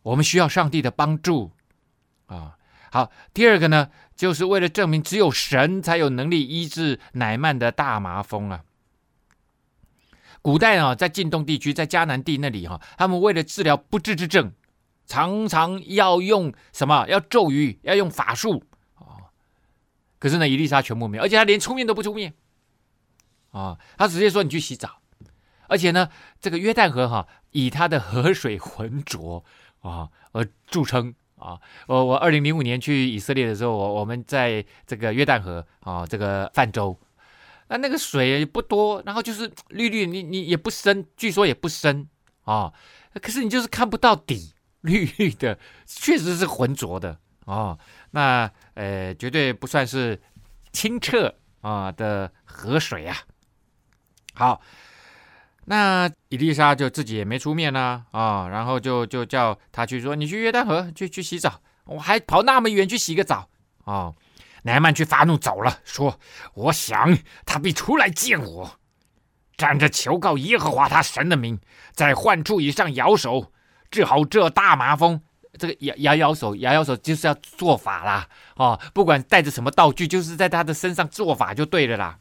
[0.02, 1.50] 我们需要上帝的帮助
[2.26, 2.56] 啊！
[2.92, 8.62] 好，第二个呢，就是为了证明只有神才有能力医治乃曼的大麻风啊。
[10.40, 14.52] 古代啊，在近东地区，在迦南地那里哈，他们为了治疗不治之症，
[15.06, 17.08] 常常要用什么？
[17.08, 18.62] 要咒语，要用法术
[18.94, 19.26] 啊。
[20.20, 22.32] 可是呢，伊丽莎全部没有，而且他连出面都不出面，
[23.54, 25.00] 啊，他直接说你去洗澡，
[25.68, 26.08] 而且呢，
[26.40, 29.44] 这个约旦河哈以它的河水浑浊
[29.80, 31.60] 啊而著称啊。
[31.86, 36.98] 我我二零零五年去以色列的时候，我我们在这个约旦河啊这个泛舟，
[37.68, 42.08] 那那个水不多，然后就是绿绿，你你也不深，据说也不深
[42.42, 42.72] 啊，
[43.22, 47.20] 可是你就是看不到底，绿绿的，确实是浑浊的。
[47.44, 47.78] 哦，
[48.10, 50.20] 那呃，绝对不算是
[50.72, 53.16] 清澈啊的河水啊。
[54.34, 54.60] 好，
[55.66, 63.48] 那伊丽莎就自己也没出面呢啊，然后就就叫他去说，你去约旦河去去洗澡，我还跑那么远去洗个澡
[63.84, 64.12] 啊。
[64.66, 66.18] 南曼却发怒走了，说
[66.54, 68.78] ：“我想他必出来见我，
[69.58, 71.60] 站着求告耶和华他神的名，
[71.92, 73.52] 在患处以上摇手，
[73.90, 75.20] 治好这大麻风。”
[75.58, 82.18] 这个摇摇摇手，摇摇手就是要做法啦，哦，不管带着什么道具，就是在他的身上做法就对了啦。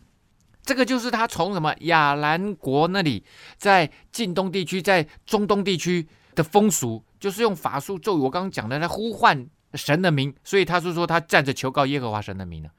[0.64, 3.24] 这个就是他从什么亚兰国那里，
[3.58, 8.22] 在近东地区，在中东地区的风俗，就是用法术咒语。
[8.22, 12.70] 我刚刚讲的，来呼唤神的名，所以他是说他站着求告耶和华神的名呢，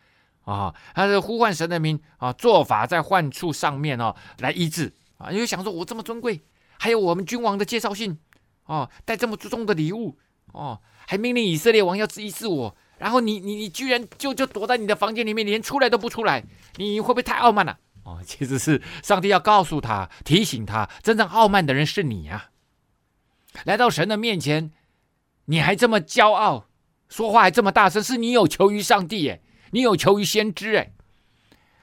[0.45, 6.43] 啊，他是呼唤神的名啊，做法在患处上面哦来医治啊，因为想说我这么尊贵，
[6.79, 8.19] 还有我们君王的介绍信
[8.65, 10.19] 哦，带这么重的礼物。
[10.53, 16.45] 哦，还命令以色列王要医治我，然后你你你居然就就躲在你的房间里面，连出来都不出来，
[16.77, 17.79] 你会不会太傲慢了？
[18.05, 22.51] 哦， 其实是上帝要告诉他，提醒他，真正傲慢的人是你呀、
[23.55, 23.65] 啊。
[23.65, 24.73] 来到神的面前，
[25.47, 26.67] 你还这么骄傲，
[27.09, 30.93] 说话还这么大声，是你有求于上帝耶，你有求于先知哎。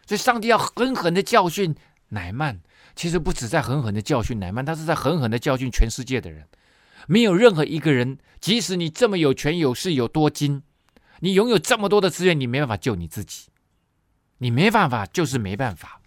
[0.06, 1.76] 所以上帝要狠狠的教训
[2.10, 2.60] 乃曼，
[2.96, 6.48] 其实不止在狠狠的教训乃曼，他是在狠狠的教训全世界的人。
[7.08, 10.62] 没有任何一个人，即使你这么有权有势有多金，
[11.22, 13.48] 你拥有这么多的资源，你没办法救你自己，
[14.40, 16.02] 你没办法就是没办法，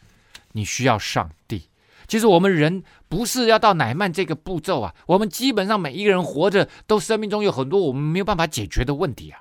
[0.52, 1.70] 你需要上帝。
[2.06, 9.40] 其实我们人不是要到乃曼这个步骤啊，我们基本上每一个人活着，都生命中有很多我们没有办法解决的问题啊。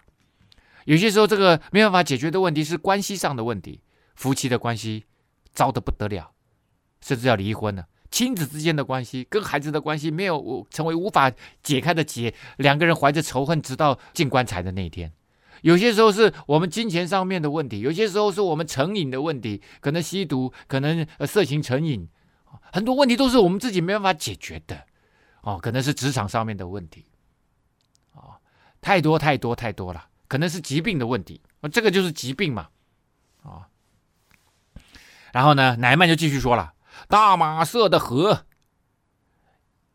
[0.86, 3.82] 有些时候这个没办法解决的问题是关系上的问题，
[4.16, 5.04] 夫妻的关系
[5.54, 6.32] 糟得不得了，
[7.02, 7.88] 甚至要离婚了。
[8.12, 11.32] 亲子之间的关系，跟孩子的关系没有成为无法
[11.64, 15.12] 解开的结，两个人怀着仇恨，直到进棺材的那一天。
[15.62, 22.08] 有些时候是我们金钱上面的问题，有些时候是我们成瘾的问题，可能吸毒，可能色情成瘾，
[22.72, 24.86] 很多问题都是我们自己没办法解决的。
[25.42, 27.06] 哦，可能是职场上面的问题。
[28.14, 28.36] 哦
[28.82, 31.42] 太多太多太多了，可能是疾病的问题。
[31.72, 32.68] 这个就是疾病嘛，
[33.42, 33.68] 啊。
[35.32, 36.74] 然后呢，乃曼就继续说了：
[37.08, 38.46] 大马色的河，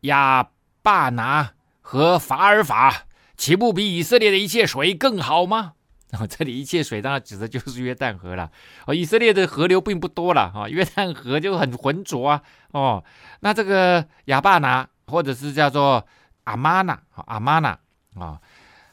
[0.01, 3.05] 亚巴拿和法尔法，
[3.39, 5.75] 岂不比以色列的一切水更好吗？
[6.19, 8.51] 哦这里一切水当然指的就是约旦河了。
[8.85, 12.41] 哦，以色列的河流并不多了，哈，约旦河就很浑浊啊。
[12.71, 13.01] 哦，
[13.39, 16.05] 那这个亚巴拿或者是叫做
[16.43, 17.79] 阿玛纳，阿玛纳
[18.15, 18.41] 啊。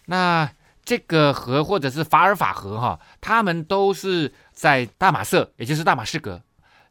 [0.05, 0.49] 那
[0.85, 6.41] 这个河或者是法尔法河哈，他们都是在大马色，也就是大马士革，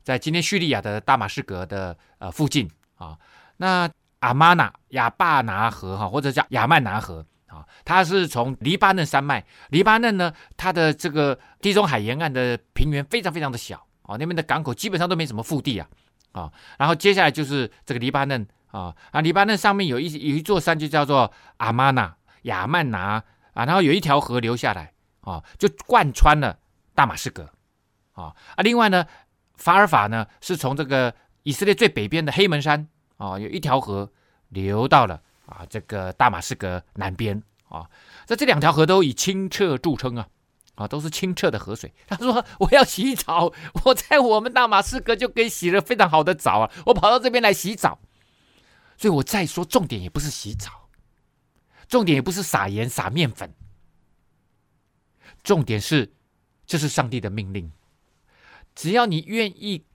[0.04, 3.18] 在今天叙利亚的大马士革的呃附近啊。
[3.58, 3.90] 那
[4.20, 15.88] 阿玛纳亚巴拿河哈，或者叫亚曼拿河啊，它是从黎巴嫩山脉，黎巴嫩呢，它的这个地中海沿岸的平原非常非常的小啊，那边的港口基本上都没什么腹地啊
[16.34, 16.52] 啊。
[16.78, 22.16] 然后接下来就是这个黎巴嫩啊，啊，黎巴嫩上面有一有一座山就叫做阿玛纳。
[22.46, 23.24] 亚曼拿
[23.56, 26.60] 啊，然后有一条河流下来啊，就贯穿了
[26.94, 27.50] 大马士革
[28.14, 28.62] 啊啊。
[28.62, 29.04] 另外呢，
[29.56, 32.88] 法尔法呢是从这个以色列最北边的黑门山
[33.18, 34.12] 啊，有一条河
[34.50, 37.90] 流到了啊这个大马士革南边啊。
[38.26, 40.28] 在这两条河都以清澈著称啊
[40.76, 41.94] 啊，都是清澈的河水。
[42.08, 43.52] 他说：“我要洗澡，
[43.86, 48.00] 我在我们大马士革就可以洗了非常好的澡啊，我跑到这边来洗澡。
[48.98, 50.90] 所以我再说重点也不是洗澡。”
[51.88, 53.54] 重点也不是撒盐撒面粉，
[55.44, 56.12] 重点是
[56.66, 57.72] 这是上帝的命令。
[58.74, 59.86] 只要你愿意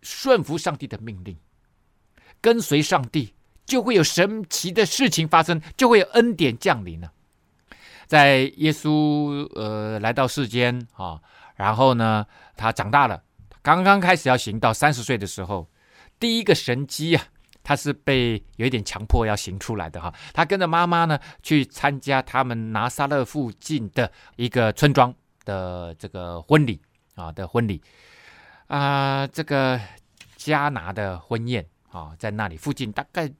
[0.00, 1.36] 顺服上帝的命令，
[2.40, 3.33] 跟随上帝，
[3.64, 7.12] 就会有神奇的事情发生，就会有恩典降临了。
[8.06, 11.20] 在耶稣呃来到世间啊，
[11.56, 13.22] 然后呢，他长大了，
[13.62, 15.68] 刚刚开始要行道，三十岁的时候，
[16.18, 17.24] 第一个神迹啊。
[17.66, 25.14] 他是被有一点强迫要行出来的哈，他跟着妈妈呢去参加他们拿撒勒附近的一个村庄
[25.46, 26.78] 的这个婚礼
[27.14, 27.80] 啊的婚礼
[28.66, 29.80] 啊，这个
[30.36, 33.32] 迦拿的婚宴啊，在那里附近大概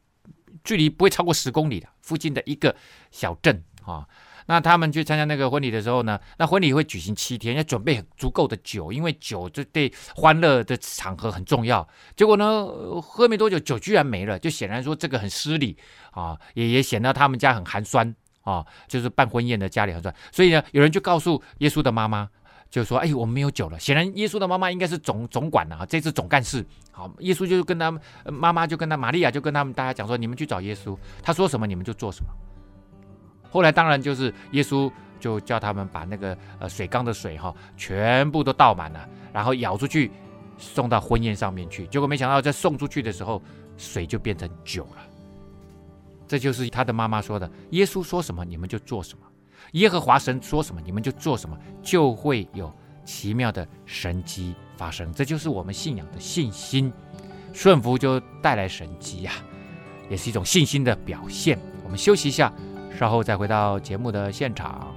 [0.65, 2.75] 距离不会超过十公里的附近的一个
[3.11, 4.05] 小镇啊。
[4.47, 11.89] 那他们去参加那个婚礼的时候呢，那婚礼会举行七天，要准备足够的酒，因为酒这对欢乐的场合很重要。
[12.15, 12.67] 结果呢，
[13.01, 15.79] 喝没多久，酒居然没了，就显然说这个很失礼
[16.11, 20.15] 啊，也也显得他们家很寒酸啊，就是办婚宴的家里很酸。
[20.31, 22.29] 所以呢，有人就告诉耶稣的妈妈，
[22.75, 26.67] 就说：“哎，我们没有酒了。”显然耶稣的妈妈应该是总总管了啊，这次总干事。
[26.91, 32.31] 好，耶稣就跟他们妈妈就跟他玛利亚就跟他们大家讲说：“你们去找耶稣，他说什么你们就做什么。”
[33.49, 40.11] 后来当然就是耶稣就叫他们把那个呃水缸的水哈全部都倒满了，然后舀出去
[40.59, 41.87] 送到婚宴上面去。
[41.87, 43.41] 结果没想到在送出去的时候，
[43.77, 45.03] 水就变成酒了。
[46.27, 49.25] 这就是他的妈妈说的：耶稣说什么你们就做什么，
[49.73, 52.73] 耶和华神说什么你们就做什么，就会有
[53.05, 55.13] 奇妙的神迹发生。
[55.13, 56.93] 这就是我们信仰的信心，
[57.53, 59.33] 顺服就带来神迹呀，
[60.09, 61.59] 也是一种信心的表现。
[61.83, 62.53] 我们休息一下。
[62.97, 64.95] 稍后再回到节目的现场。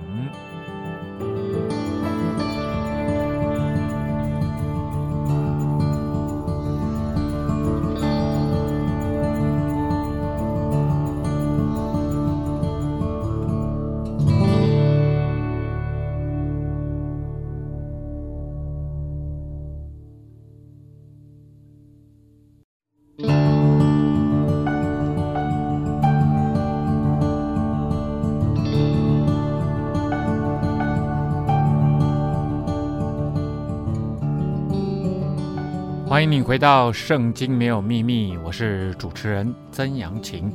[36.18, 40.52] 欢迎你回到《圣经没有秘密》，我是主持人曾阳晴。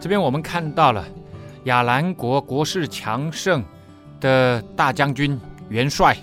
[0.00, 1.06] 这边我们看到了
[1.64, 3.62] 亚兰国国势强盛
[4.22, 6.16] 的大将军元帅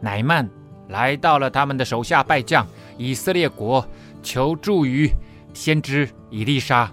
[0.00, 0.50] 乃曼
[0.88, 2.66] 来到了他们的手下败将
[2.98, 3.86] 以色列国，
[4.20, 5.08] 求助于
[5.54, 6.90] 先知以利沙。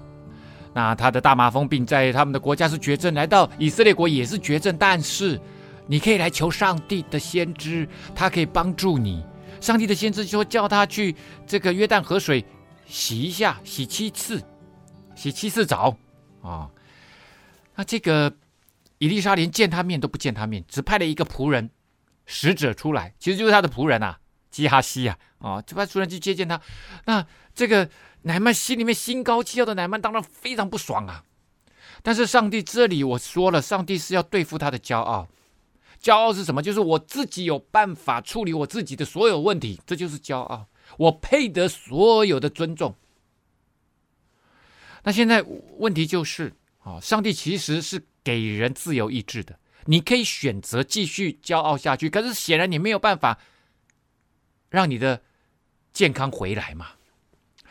[0.75, 4.77] 那他的大麻风病在他们的国家是绝症，来到以色列国也是绝症。
[4.77, 5.41] 但是
[5.87, 9.25] 你可以来求上帝的先知，他可以帮助你。
[9.63, 11.15] 上帝的先知说：“叫他去
[11.47, 12.43] 这个约旦河水
[12.85, 14.43] 洗一下，洗七次，
[15.15, 15.97] 洗七次澡
[16.41, 16.69] 啊。”
[17.75, 18.35] 那这个
[18.97, 21.69] 以利沙连见他面都不见他面，只派了一个仆人
[22.25, 24.19] 使者出来，其实就是他的仆人啊，
[24.51, 26.59] 基哈西啊，啊，就派仆人去接见他。
[27.05, 27.89] 那这个
[28.23, 31.23] 乃曼心里面心高气傲的乃曼当然非常不爽啊。
[32.01, 35.29] 但是上帝这里我说了，上帝是要对付他的骄傲。
[36.03, 36.61] 骄傲是什么？
[36.61, 40.67] 就是我自己有办法处理我自己的所有问题，这就是骄傲。
[40.97, 42.93] 我配得所有的尊重。
[45.03, 45.41] 那现在
[45.77, 53.39] 问题就是，啊，上帝其实是给人自由意志的，你可以选择继续骄傲下去，可是显然你没有办法
[54.69, 55.21] 让你的
[55.93, 56.89] 健康回来嘛。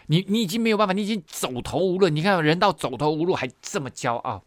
[0.07, 2.09] 你你已经没有办法，你已经走投无路。
[2.09, 4.43] 你看人到走投无路还这么骄傲，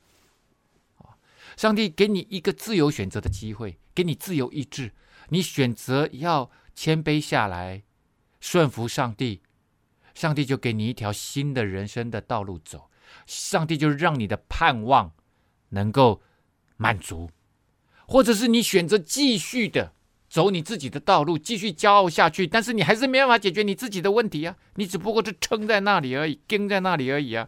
[1.55, 4.91] 上帝给你一个自由选择的机会，给你自由意志，
[5.29, 7.83] 你选择要谦卑下来，
[8.39, 9.41] 顺服上帝，
[10.13, 12.89] 上帝就给你一条新的人生的道路走，
[13.25, 15.13] 上帝就让你的盼望
[15.69, 16.21] 能够
[16.77, 17.29] 满足，
[18.07, 19.93] 或者是你选择继续的。
[20.27, 24.57] 走你自己的道路，继续骄傲下去，但是你还是没办法解决你自己的问题啊！
[24.73, 27.47] 你只不过是撑在那里而已，跟在那里而已啊！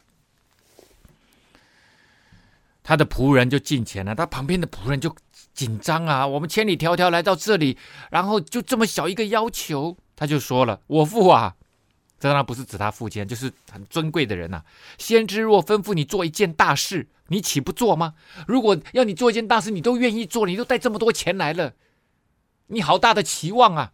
[2.87, 5.13] 他的仆人就进前了，他旁边的仆人就
[5.53, 6.25] 紧张啊！
[6.25, 7.77] 我们千里迢迢来到这里，
[8.09, 11.57] 然后就这么小一个要求，他就说了：“我父啊，
[12.17, 14.63] 这当然不是指他父亲，就是很尊贵的人呐、
[14.97, 18.13] 先知若吩咐你做一件大事，你岂不做吗？
[18.47, 21.73] 如果要你做一件大事，你都愿意做，你都带这么多钱来了。”
[22.67, 23.91] 你好大的期望啊，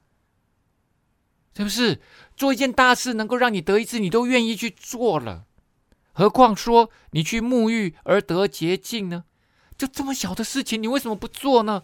[1.58, 2.00] 是不是？
[2.36, 5.46] 做一件大事能够让你得一次，你都愿意去做了，
[6.14, 9.26] 何况说你去沐浴而得洁净呢？
[9.78, 11.84] 就这么小的事情，你为什么不做呢？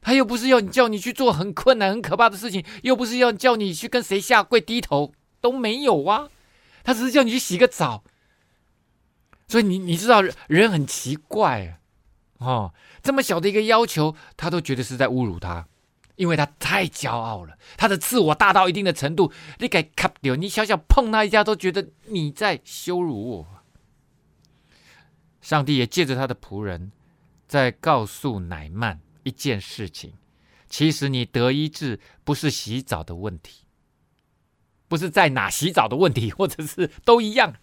[0.00, 6.28] 他又不是要你叫你去做很困难、很可怕的事情，又不是要叫你去跟谁下跪低头，都没有啊。
[6.84, 8.02] 他只是叫你去洗个澡。
[9.48, 11.78] 所以你你知道人很奇怪啊，
[12.38, 15.66] 哦，这么小的一个要求，他都觉得是在侮辱他。
[16.16, 23.46] 因为他太骄傲了，他的自我大到一定的程度，你给卡掉，你小小碰他一下都觉得你在羞辱我。
[25.46, 26.90] 上帝也借着他的仆人，
[27.46, 30.14] 在告诉乃曼一件事情：
[30.68, 33.64] 其实你得医治不是洗澡的问题，
[34.88, 37.54] 不是在哪洗澡的问题， 或者是都一样，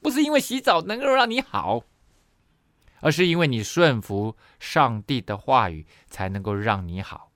[0.00, 1.84] 不是因为洗澡能够让你好，
[3.00, 7.30] 而是因为你顺服上帝的话语，才能够让你好。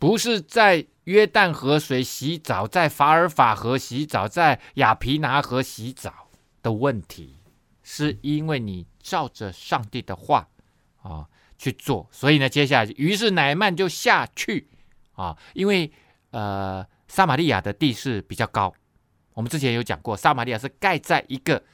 [0.00, 6.27] 不是在约旦河水洗澡，在法尔法河洗澡，在亚皮拿河洗澡
[6.68, 7.38] 的问题，
[7.82, 10.46] 是因为你照着上帝的话
[11.00, 14.68] 啊去做，所以呢，接下来于是乃曼就下去
[15.12, 15.90] 啊，因为
[16.30, 18.74] 呃撒玛利亚的地势比较高，
[19.32, 21.64] 我们之前有讲过，撒玛利亚是盖在一个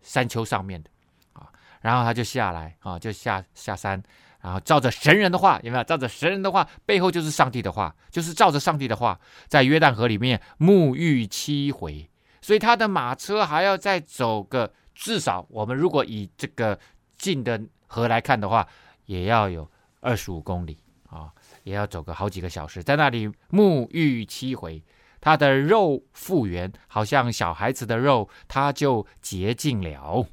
[0.00, 0.88] 山丘上面的
[1.34, 4.02] 啊，然后他就下来啊，就下下山。
[4.42, 5.84] 然后照着神人的话，有没有？
[5.84, 12.09] 照着神人的话，背后就是上帝的话，就是照着上帝的话，在约旦河里面沐浴七回，
[12.50, 16.76] 所以他的马车还要再走个至少，我们如果以这个
[17.16, 18.66] 近的河来看的话，
[19.06, 19.70] 也要有
[20.00, 20.76] 二十五公里
[21.08, 21.30] 啊，
[21.62, 24.82] 也要走个好几个小时，在那里沐浴七回，
[25.20, 30.26] 他的肉复原，好像小孩子的肉，他就洁净了。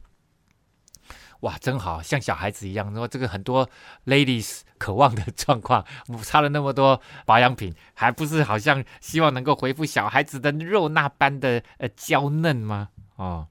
[1.41, 2.93] 哇，真好像小孩子一样。
[2.95, 3.69] 说这个很多
[4.05, 5.85] ladies 渴望的状况，
[6.23, 12.89] 擦了那么多保养品，还不是好像希望能够恢复小孩子的肉那般的呃娇嫩吗？
[13.17, 13.47] 哦，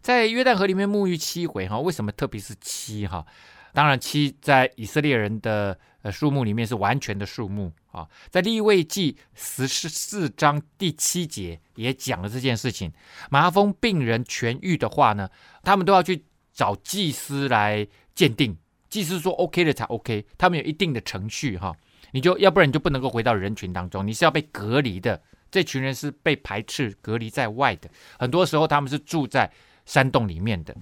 [0.00, 3.26] 在约旦河里面沐浴七回哈，为什么特别是七哈？
[3.72, 8.06] 当然七在以色列人的呃数目里面是完全的数目啊。
[8.30, 12.92] 在利未记十四章第七节也讲了这件事情。
[13.30, 15.28] 麻风病人痊愈的话呢，
[15.64, 16.24] 他们都要去。
[16.56, 18.56] 找祭司来鉴定，
[18.88, 21.76] 祭司说 OK 的才 OK，他们有一定的程序哈，
[22.12, 29.52] 你就要不然你就不能够回到人群当中，你是要被隔离的，这群人是被排斥、隔离在外的，很多时候他们是住在
[29.84, 30.74] 山洞里面的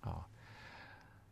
[0.00, 0.22] 啊。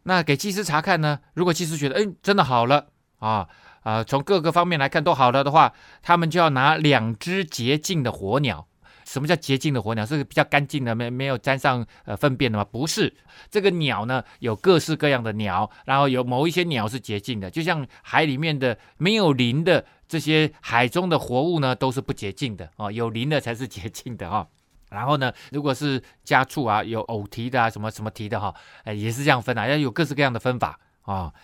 [0.03, 1.21] 那给祭司查看呢？
[1.35, 2.89] 如果祭司觉得哎真的好了
[3.21, 3.49] 啊
[3.85, 5.73] 啊，从各个方面来看都好了的话，
[6.03, 8.67] 他们就要拿两只洁净的火鸟。
[9.15, 10.05] 什么叫洁净的火鸟？
[10.05, 12.65] 是比较干净的，没没有沾上呃粪便的吗？
[12.65, 13.15] 不是，
[13.49, 24.47] 这个鸟呢有各式各样的鸟，然后有某一些鸟是洁净的，就像海里面的没有鳞的这些海中的活物呢，都是不洁净的哦，有鳞的才是洁净的哈、哦。
[24.91, 31.35] 然后呢，如果是家畜啊，有偶蹄的啊，什么什么蹄的哈、哦，哎，也是这样分啊，要有各式各样的分法啊、哦。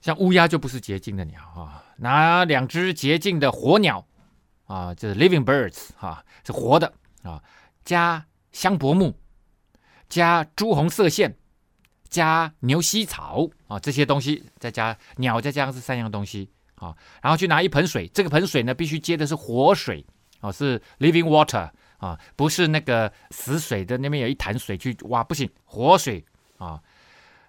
[0.00, 4.06] 像乌鸦就不是洁净的鸟啊、拿两只洁净的火鸟。
[4.70, 6.92] 啊，就是 living birds 啊，是活的
[7.24, 7.42] 啊，
[7.84, 9.12] 加香柏木，
[10.08, 11.36] 加朱红色线，
[12.08, 20.06] 加牛膝草啊，这些东西再加鸟，再加上这三样东西啊，然后去拿一盆水，这个盆水呢必须接的是活水
[20.40, 21.68] 啊，是 living water
[21.98, 26.24] 啊，不是那个死水的，那边有一潭水去挖不行，活水
[26.58, 26.80] 啊，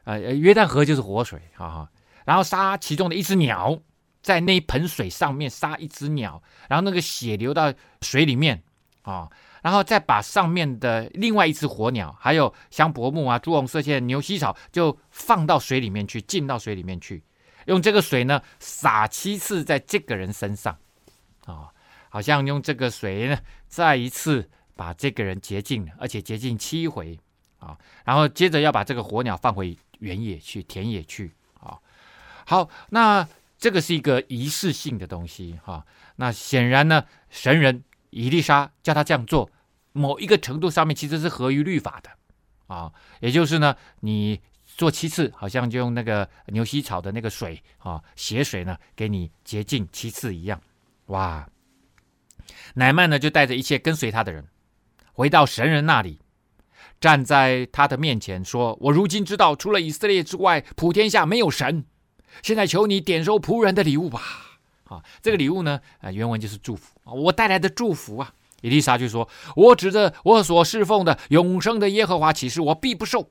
[0.06, 1.88] 呃，约旦河就是活水啊，
[2.26, 3.80] 然后杀其中的一只鸟。
[4.22, 8.62] 在那一盆水上面杀一只鸟，然后那个血流到水里面
[9.02, 9.30] 啊，
[9.62, 17.24] 然后再把上面的另外一只火鸟，还有香柏木啊、朱红色线牛膝草，就放到水里面去，浸到水里面去，
[17.66, 20.78] 用这个水呢洒七次在这个人身上，
[21.46, 21.70] 啊、
[22.10, 27.20] 好像用这个水呢再一次把这个人洁净了，而且洁净七回。
[27.62, 31.32] 啊、然后接着要把这个火鸟放回原野去、田野去。
[31.60, 31.78] 啊、
[32.44, 33.24] 好，那
[33.62, 35.86] 这个是一个仪式性的东西哈、
[36.18, 37.86] 那显然呢，神人。
[38.14, 39.50] 以利沙叫他这样做，
[39.94, 42.10] 某一个程度上面其实是合于律法的
[42.68, 42.92] 啊，
[43.22, 50.62] 也就是呢，你做七次，好像就用那个牛膝草的那个水啊，血水呢，给你洁净七次一样。
[51.06, 51.48] 哇！
[52.74, 54.46] 乃曼呢就带着一切跟随他的人，
[55.14, 56.20] 回到神人那里，
[57.00, 61.86] 站在他的面前说：“我如今知道，除了以色列之外，普天下没有神。
[62.42, 64.22] 现在求你点收仆人的礼物吧。”
[64.92, 68.34] 啊，这个礼物呢，呃，原文就是祝福啊，我带来的祝福啊。
[68.60, 73.28] 伊丽莎就说：“我指着我所侍奉的永生的耶和华起誓，我必不受。”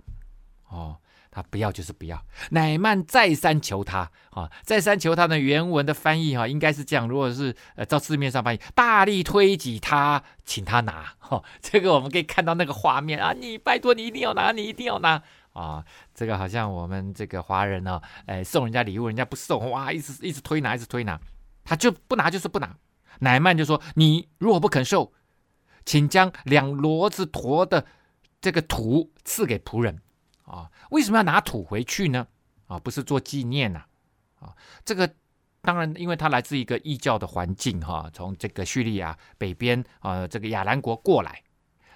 [0.71, 0.97] 哦，
[1.31, 2.25] 他不要就是不要。
[2.51, 7.07] 乃曼再三求他啊，再三求他的原文的翻译哈、应该是这样。
[7.07, 11.15] 如果是呃照字面上翻译，大力推挤他，请他拿。
[11.19, 15.23] 哈、哦，这个我们可以看到那个画面啊，你拜托你一定要拿，你一定要拿
[15.53, 15.85] 啊。
[16.15, 21.21] 这个好像我们这个华人呢，哎，送人家礼物，人家不送，哇，一直一直推拿，一直推拿。
[21.65, 22.77] 他就不拿，就是不拿。
[23.21, 25.13] 乃曼就说：“你如果不肯受，
[25.85, 27.87] 请将两骡子驮的
[28.41, 30.01] 这个土赐给仆人。
[30.45, 32.27] 啊，为什么要拿土回去呢？
[32.67, 33.85] 啊，不是做纪念呐、
[34.41, 34.57] 啊。
[34.85, 35.15] 这个
[35.61, 41.43] 当然，因为他来自一个异教的环境，哈、从这个叙利亚北边啊，这个亚兰国过来。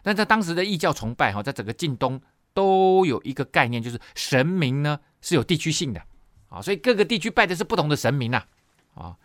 [0.03, 2.21] 但在当时的异教崇拜，哈，在整个近东
[2.55, 6.01] 都有一个概念，就是神明呢是有地区性的。
[6.49, 8.45] 啊，所以各个地区拜的是不同的神明呐。
[8.95, 9.17] 啊。”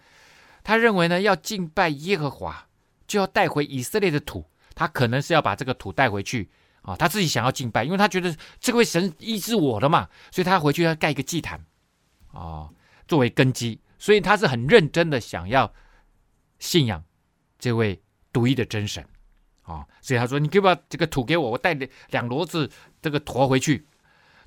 [0.61, 2.67] 他认为呢，要敬拜耶和华，
[3.07, 4.45] 就要带回以色列的土。
[4.75, 6.49] 他可能是要把这个土带回去
[6.81, 11.65] 啊，他自己想要敬拜，因为他觉得这位神医治我的嘛，所以他回去要盖一个祭坛
[12.31, 12.69] 啊，
[13.07, 13.79] 作为根基。
[13.97, 15.73] 所以他是很认真的想要
[16.59, 17.03] 信仰
[17.57, 18.01] 这位
[18.31, 19.05] 独一的真神
[19.63, 19.85] 啊。
[20.01, 21.73] 所以他说：“你可以把这个土给我，我带
[22.11, 22.69] 两骡子
[23.01, 23.85] 这个驮回去。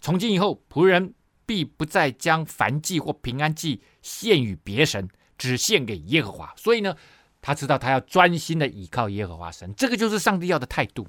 [0.01, 1.15] 从今以后，仆人
[1.47, 6.97] 必不再将燔祭或平安祭献与别神。”只献给耶和华，所以呢，
[7.41, 11.09] 他知道他要专心的倚靠耶和华神，这个就是上帝要的态度。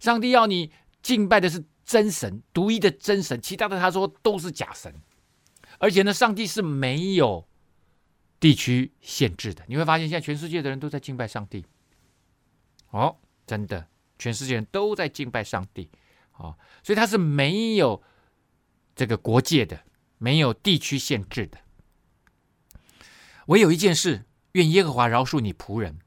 [0.00, 0.72] 上帝要你
[1.02, 4.92] 敬拜的是真神，独一的真神，其他的他说都是假神。
[5.78, 7.46] 而且呢，上帝是没有
[8.40, 9.62] 地区限制的。
[9.68, 11.64] 你会发现，现在全世界的人都在敬拜上帝。
[12.90, 13.16] 哦，
[13.46, 13.86] 真的，
[14.18, 15.88] 全世界人都在敬拜上帝。
[16.42, 18.02] 哦，所以他是没有
[18.94, 19.80] 这个国界的，
[20.18, 21.58] 没有地区限制的。
[23.46, 25.98] 唯有一件事，愿耶和华饶恕你仆人。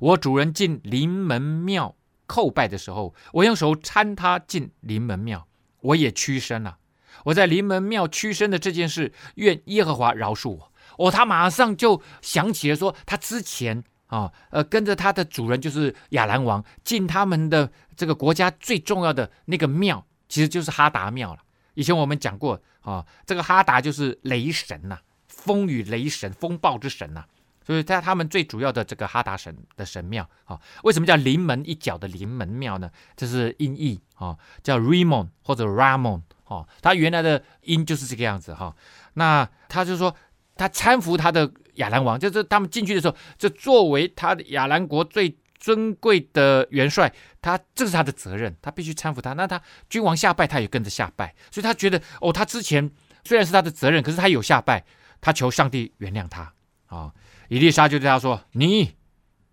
[0.00, 5.48] 我主人进临门庙叩拜的时候，我用手搀他进临门庙，
[5.80, 6.78] 我也屈身了。
[7.24, 10.72] 我在临门庙屈身的这件事，愿耶和华饶恕我。
[10.98, 21.40] 哦，他马上就想起了说，他之前啊，呃，跟着他的主人就是亚兰王进他们的这个国家最重要的那个庙，其实就是哈达庙了。
[21.74, 24.98] 以前我们讲过啊，这个哈达就是雷神呐、
[25.28, 27.24] 风雨雷神、风暴之神呐、
[27.64, 32.90] 所以在他们最主要的这个哈达神的神庙啊，为什么叫临门一脚的临门庙呢？
[33.14, 38.74] 这是音译啊，叫 Rimon 或者 Ramon 啊，它原来的音就是这个样子哈。
[39.14, 40.14] 那他就说，
[40.58, 49.32] 他搀扶他的亚兰王，就是他们进去的时候，就作为他的亚兰国最尊贵的元帅，他这是他的责任，他必须搀扶他。
[49.32, 52.90] 那他君王下拜，他也跟着下拜，所以他觉得哦，他之前
[53.24, 54.84] 虽然是他的责任，可是他有下拜。
[55.20, 56.52] 他求上帝原谅他
[56.86, 57.12] 啊！
[57.48, 58.94] 伊丽莎就对他说：“你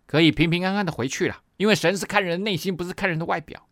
[0.05, 3.67] 可以平平安安的回去了，因为神是看人的内心，不是看人的外表。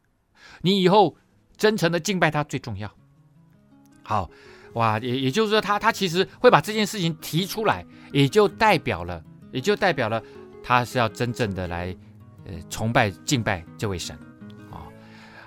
[0.61, 1.15] 你以后
[1.55, 2.91] 真诚的敬拜他最重要。”
[4.01, 4.31] 好
[4.73, 9.21] 哇，也也就是说他，他其实会把这件事情提出来，也就代表了，
[9.51, 10.21] 也就代表了
[10.63, 11.95] 他是要真正的来
[12.45, 14.17] 呃崇拜敬拜这位神
[14.71, 14.85] 啊。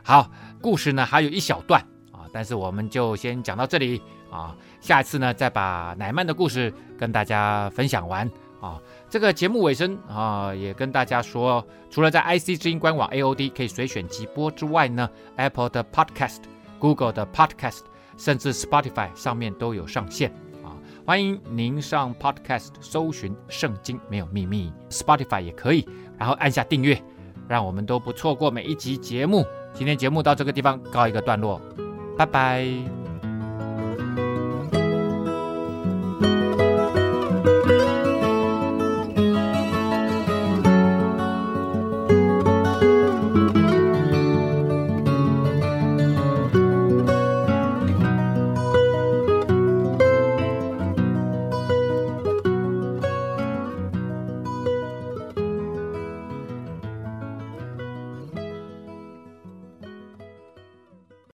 [0.03, 1.81] 好，故事呢还有一小段
[2.13, 4.01] 啊，但是我们就先讲到这里
[4.31, 4.55] 啊。
[4.81, 8.79] 下一次呢，再把乃曼的故事跟大家分享完啊。
[9.11, 16.43] 这个节目尾声啊，也跟大家说，除了在 IC 之音官网 AOD 可以随选即播之外呢，Apple 的 Podcast、
[16.79, 17.81] Google 的 Podcast，
[18.17, 20.31] 甚至 Spotify 上面都有上线
[20.65, 20.77] 啊。
[21.05, 25.89] 欢迎您上 Podcast 搜寻《圣经没有秘密》，Spotify 也可以，
[26.19, 27.01] 然后按下订阅，
[27.49, 29.45] 让我们都不错过每一集节目。
[29.73, 31.61] 今天节目到这个地方告一个段落，
[32.17, 33.06] 拜拜。